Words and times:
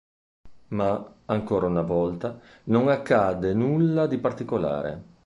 Ma, 0.69 1.13
ancora 1.25 1.67
una 1.67 1.83
volta, 1.83 2.39
non 2.63 2.87
accade 2.87 3.53
nulla 3.53 4.07
di 4.07 4.17
particolare. 4.17 5.03